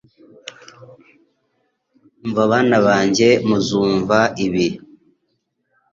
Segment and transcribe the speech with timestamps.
[2.23, 4.67] "Umva bana banjye, muzumva" ibi